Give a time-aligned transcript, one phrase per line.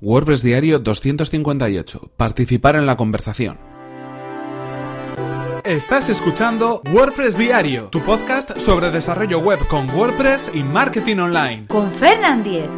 [0.00, 2.12] WordPress Diario 258.
[2.16, 3.58] Participar en la conversación.
[5.64, 11.66] Estás escuchando WordPress Diario, tu podcast sobre desarrollo web con WordPress y marketing online.
[11.66, 12.68] Con Fernand Diez.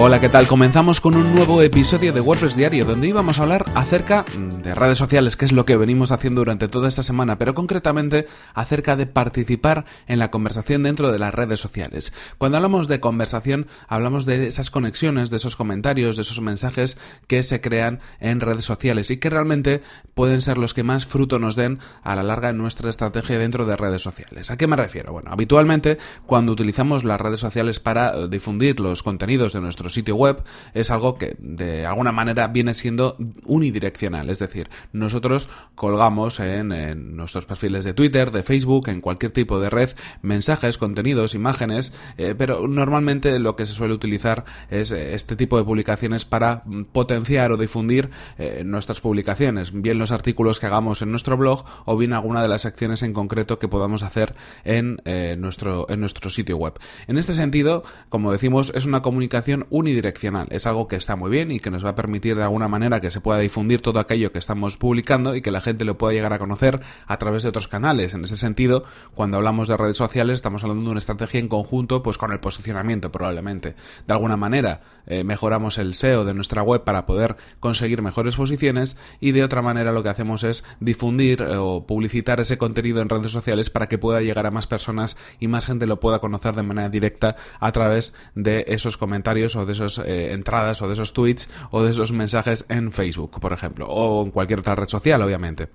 [0.00, 0.46] Hola, ¿qué tal?
[0.46, 4.72] Comenzamos con un nuevo episodio de WordPress Diario, donde íbamos a hablar acerca mm, de
[4.72, 8.94] redes sociales, que es lo que venimos haciendo durante toda esta semana, pero concretamente acerca
[8.94, 12.12] de participar en la conversación dentro de las redes sociales.
[12.38, 17.42] Cuando hablamos de conversación, hablamos de esas conexiones, de esos comentarios, de esos mensajes que
[17.42, 19.82] se crean en redes sociales y que realmente
[20.14, 23.66] pueden ser los que más fruto nos den a la larga en nuestra estrategia dentro
[23.66, 24.52] de redes sociales.
[24.52, 25.12] ¿A qué me refiero?
[25.12, 30.42] Bueno, habitualmente cuando utilizamos las redes sociales para eh, difundir los contenidos de sitio web
[30.74, 34.30] es algo que de alguna manera viene siendo unidireccional.
[34.30, 39.70] Es decir, nosotros colgamos en, nuestros perfiles de Twitter, de Facebook, en cualquier tipo de
[39.70, 39.90] red,
[40.22, 45.58] mensajes, contenidos, imágenes, eh, pero normalmente lo que se suele utilizar es eh, este tipo
[45.58, 51.10] de publicaciones para potenciar o difundir eh, nuestras publicaciones, bien los artículos que hagamos en
[51.10, 54.98] nuestro blog o bien alguna de las acciones en concreto que podamos hacer en,
[55.40, 56.74] nuestro, en nuestro sitio web.
[57.06, 60.48] En este sentido, como decimos, es una comunicación unidireccional.
[60.50, 63.00] Es algo que está muy bien y que nos va a permitir de alguna manera
[63.00, 66.12] que se pueda difundir todo aquello que estamos publicando y que la gente lo pueda
[66.12, 68.14] llegar a conocer a través de otros canales.
[68.14, 68.84] En ese sentido,
[69.14, 72.40] cuando hablamos de redes sociales, estamos hablando de una estrategia en conjunto, pues con el
[72.40, 73.74] posicionamiento probablemente.
[74.06, 78.96] De alguna manera, eh, mejoramos el SEO de nuestra web para poder conseguir mejores posiciones
[79.20, 83.08] y de otra manera lo que hacemos es difundir eh, o publicitar ese contenido en
[83.08, 86.54] redes sociales para que pueda llegar a más personas y más gente lo pueda conocer
[86.54, 90.94] de manera directa a través de esos comentarios o de esas eh, entradas o de
[90.94, 94.88] esos tweets o de esos mensajes en Facebook, por ejemplo, o en cualquier otra red
[94.88, 95.68] social, obviamente.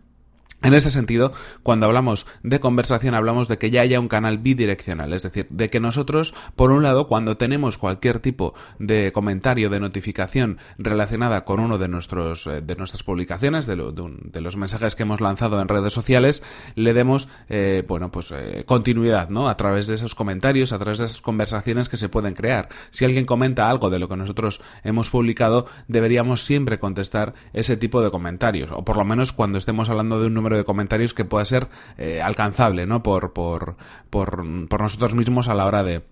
[0.64, 5.11] En este sentido, cuando hablamos de conversación, hablamos de que ya haya un canal bidireccional,
[5.11, 9.81] es decir, de que nosotros, por un lado, cuando tenemos cualquier tipo de comentario, de
[9.81, 15.19] notificación relacionada con uno de nuestros eh, de nuestras publicaciones, de, los mensajes que hemos
[15.19, 16.44] lanzado en redes sociales,
[16.75, 19.50] le demos, eh, bueno, pues eh, continuidad, ¿no?
[19.50, 22.69] A través de esos comentarios, a través de esas conversaciones que se pueden crear.
[22.90, 28.01] Si alguien comenta algo de lo que nosotros hemos publicado, deberíamos siempre contestar ese tipo
[28.01, 31.25] de comentarios, o por lo menos cuando estemos hablando de un número de comentarios que
[31.25, 33.03] pueda ser eh, alcanzable, ¿no?
[33.03, 33.75] Por, por,
[34.09, 36.03] por, por nosotros mismos a la hora de,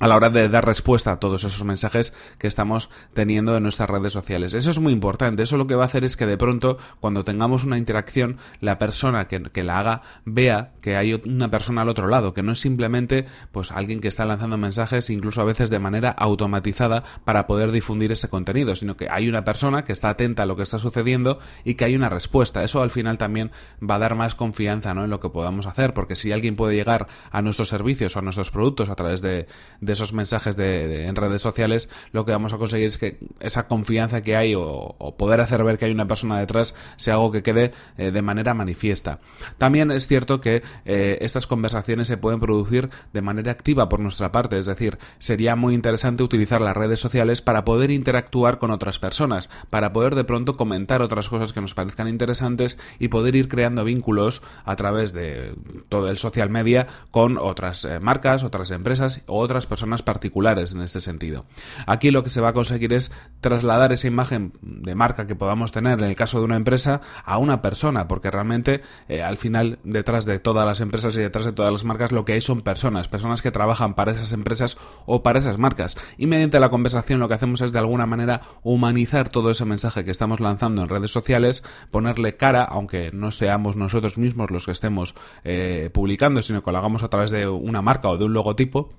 [0.00, 3.88] a la hora de dar respuesta a todos esos mensajes que estamos teniendo en nuestras
[3.88, 4.54] redes sociales.
[4.54, 5.42] Eso es muy importante.
[5.42, 8.78] Eso lo que va a hacer es que de pronto, cuando tengamos una interacción, la
[8.78, 12.60] persona que, la haga vea que hay una persona al otro lado, que no es
[12.60, 17.70] simplemente pues alguien que está lanzando mensajes, incluso a veces de manera automatizada, para poder
[17.70, 20.78] difundir ese contenido, sino que hay una persona que está atenta a lo que está
[20.78, 22.64] sucediendo y que hay una respuesta.
[22.64, 23.50] Eso al final también
[23.82, 25.04] va a dar más confianza ¿no?
[25.04, 28.22] en lo que podamos hacer, porque si alguien puede llegar a nuestros servicios o a
[28.22, 29.46] nuestros productos a través de
[29.92, 34.22] esos mensajes de, en redes sociales, lo que vamos a conseguir es que esa confianza
[34.22, 37.72] que hay o, poder hacer ver que hay una persona detrás sea algo que quede
[37.98, 39.20] eh, de manera manifiesta.
[39.58, 44.32] También es cierto que eh, estas conversaciones se pueden producir de manera activa por nuestra
[44.32, 48.98] parte, es decir, sería muy interesante utilizar las redes sociales para poder interactuar con otras
[48.98, 53.48] personas, para poder de pronto comentar otras cosas que nos parezcan interesantes y poder ir
[53.48, 55.54] creando vínculos a través de
[55.88, 60.72] todo el social media con otras eh, marcas, otras empresas o otras personas personas particulares
[60.72, 61.46] en este sentido.
[61.86, 63.10] Aquí lo que se va a conseguir es
[63.40, 67.38] trasladar esa imagen de marca que podamos tener en el caso de una empresa a
[67.38, 71.52] una persona, porque realmente eh, al final detrás de todas las empresas y detrás de
[71.52, 74.76] todas las marcas lo que hay son personas, personas que trabajan para esas empresas
[75.06, 75.96] o para esas marcas.
[76.18, 80.04] Y mediante la conversación lo que hacemos es de alguna manera humanizar todo ese mensaje
[80.04, 84.72] que estamos lanzando en redes sociales, ponerle cara, aunque no seamos nosotros mismos los que
[84.72, 88.34] estemos eh, publicando, sino que lo hagamos a través de una marca o de un
[88.34, 88.92] logotipo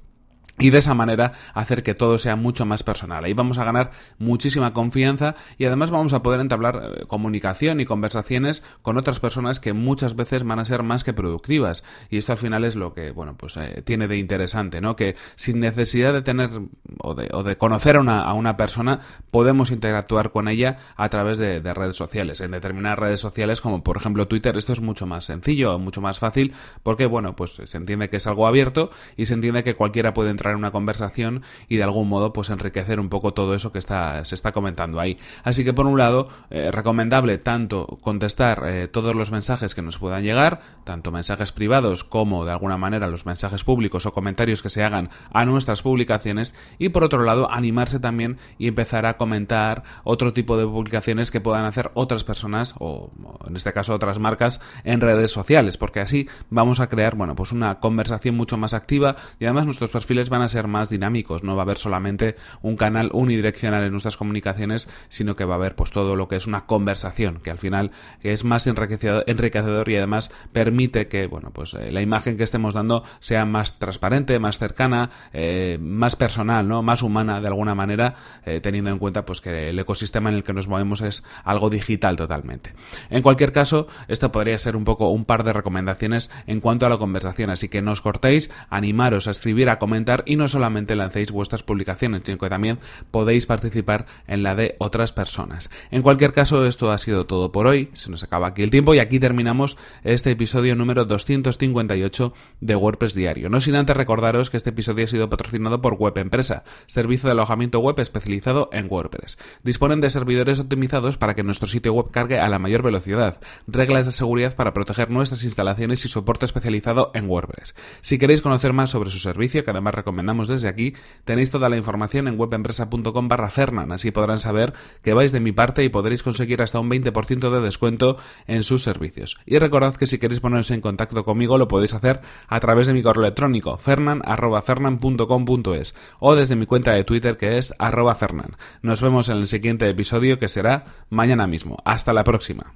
[0.61, 3.25] y de esa manera hacer que todo sea mucho más personal.
[3.25, 7.85] Ahí vamos a ganar muchísima confianza y además vamos a poder entablar eh, comunicación y
[7.85, 11.83] conversaciones con otras personas que muchas veces van a ser más que productivas.
[12.09, 14.95] Y esto al final es lo que, bueno, pues eh, tiene de interesante, ¿no?
[14.95, 16.51] Que sin necesidad de tener
[16.99, 18.99] o de, o de conocer a una, persona,
[19.31, 22.41] podemos interactuar con ella a través de, de, redes sociales.
[22.41, 26.19] En determinadas redes sociales, como por ejemplo Twitter, esto es mucho más sencillo, mucho más
[26.19, 26.53] fácil,
[26.83, 30.29] porque, bueno, pues se entiende que es algo abierto y se entiende que cualquiera puede
[30.29, 34.23] entrar una conversación y de algún modo pues enriquecer un poco todo eso que está,
[34.25, 35.17] se está comentando ahí.
[35.43, 39.97] Así que por un lado, eh, recomendable tanto contestar eh, todos los mensajes que nos
[39.97, 44.69] puedan llegar, tanto mensajes privados como de alguna manera los mensajes públicos o comentarios que
[44.69, 49.83] se hagan a nuestras publicaciones y por otro lado animarse también y empezar a comentar
[50.03, 53.11] otro tipo de publicaciones que puedan hacer otras personas o
[53.47, 57.51] en este caso otras marcas en redes sociales porque así vamos a crear bueno pues
[57.51, 61.43] una conversación mucho más activa y además nuestros perfiles van a ser más dinámicos.
[61.43, 65.57] No va a haber solamente un canal unidireccional en nuestras comunicaciones sino que va a
[65.57, 67.91] haber pues todo lo que es una conversación que al final
[68.21, 73.03] es más enriquecedor y además permite que bueno pues eh, la imagen que estemos dando
[73.19, 78.15] sea más transparente más cercana eh, más personal no más humana de alguna manera
[78.45, 81.69] eh, teniendo en cuenta pues que el ecosistema en el que nos movemos es algo
[81.69, 82.73] digital totalmente.
[83.09, 86.89] En cualquier caso esto podría ser un poco un par de recomendaciones en cuanto a
[86.89, 87.49] la conversación.
[87.49, 91.63] Así que no os cortéis animaros a escribir a comentar y no solamente lancéis vuestras
[91.63, 92.79] publicaciones sino que también
[93.11, 97.67] podéis participar en la de otras personas en cualquier caso esto ha sido todo por
[97.67, 102.75] hoy se nos acaba aquí el tiempo y aquí terminamos este episodio número 258 de
[102.75, 106.63] WordPress Diario no sin antes recordaros que este episodio ha sido patrocinado por Web Empresa
[106.87, 109.37] servicio de alojamiento web especializado en WordPress.
[109.63, 114.05] Disponen de servidores optimizados para que nuestro sitio web cargue a la mayor velocidad, reglas
[114.05, 117.75] de seguridad para proteger nuestras instalaciones y soporte especializado en WordPress.
[118.01, 120.93] Si queréis conocer más sobre su servicio, que además recomendamos desde aquí,
[121.23, 125.53] tenéis toda la información en webempresa.com barra Fernan, así podrán saber que vais de mi
[125.53, 129.37] parte y podréis conseguir hasta un 20% de descuento en sus servicios.
[129.45, 132.19] Y recordad que si queréis poneros en contacto conmigo lo podéis hacer
[132.49, 137.73] a través de mi correo electrónico fernan.fernan.com.es o desde mi cuenta de Twitter que es
[137.79, 138.57] arroba fernan.
[138.81, 141.77] Nos vemos en el siguiente episodio que será mañana mismo.
[141.85, 142.75] Hasta la próxima.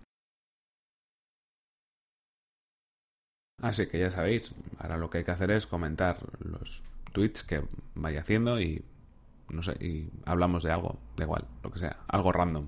[3.62, 6.84] Así que ya sabéis, ahora lo que hay que hacer es comentar los
[7.16, 7.64] tweets que
[7.96, 8.84] vaya haciendo y
[9.50, 12.68] no sé, y hablamos de algo, da igual, lo que sea, algo random.